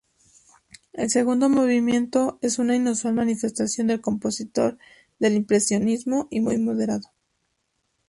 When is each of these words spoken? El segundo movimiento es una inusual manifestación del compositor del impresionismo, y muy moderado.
El 0.93 1.11
segundo 1.11 1.47
movimiento 1.47 2.39
es 2.41 2.57
una 2.57 2.75
inusual 2.75 3.13
manifestación 3.13 3.85
del 3.85 4.01
compositor 4.01 4.79
del 5.19 5.35
impresionismo, 5.35 6.27
y 6.31 6.39
muy 6.41 6.57
moderado. 6.57 7.11